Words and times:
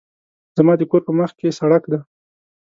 زما 0.57 0.73
د 0.77 0.81
کور 0.89 1.01
په 1.07 1.13
مخکې 1.19 1.55
سړک 1.59 1.83
ده 1.91 1.99